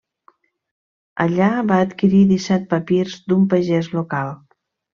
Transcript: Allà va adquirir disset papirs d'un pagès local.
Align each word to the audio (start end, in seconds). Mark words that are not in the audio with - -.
Allà 1.25 1.49
va 1.73 1.77
adquirir 1.87 2.23
disset 2.33 2.67
papirs 2.73 3.21
d'un 3.29 3.47
pagès 3.55 3.95
local. 4.01 4.35